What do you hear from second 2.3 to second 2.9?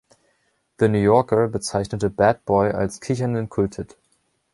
Boy“